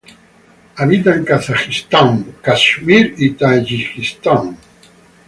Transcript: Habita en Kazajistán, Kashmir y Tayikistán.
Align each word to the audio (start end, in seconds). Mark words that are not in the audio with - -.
Habita 0.77 1.13
en 1.13 1.23
Kazajistán, 1.23 2.25
Kashmir 2.41 3.13
y 3.19 3.33
Tayikistán. 3.35 4.57